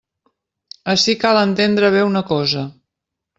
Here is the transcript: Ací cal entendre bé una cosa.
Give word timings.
Ací 0.93 1.15
cal 1.25 1.39
entendre 1.43 1.93
bé 1.97 2.03
una 2.09 2.25
cosa. 2.33 2.65